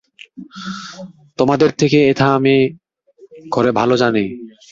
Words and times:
তোমাদের 1.37 1.69
থেকে 1.71 1.99
এটা 2.09 2.25
আমি 2.33 2.55
করে 3.51 3.71
ভালো 3.71 3.95
জানি। 3.97 4.25